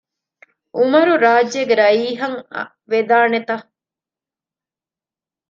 އުމަރު 0.75 1.13
ރާއްޖޭގެ 1.23 1.75
ރައީހަށް 1.81 2.37
ވެދާނެތަ؟ 2.91 3.55